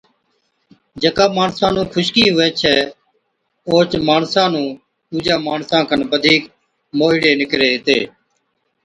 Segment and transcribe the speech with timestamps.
[1.01, 2.75] جڪا ماڻسا نُون خُشڪِي هُوَي ڇَي
[3.69, 4.65] اوهچ ماڻسا نُون
[5.09, 6.41] ڏُوجان ماڻسان کن بڌِيڪ
[6.97, 7.99] موهِيڙي نِڪري هِتي۔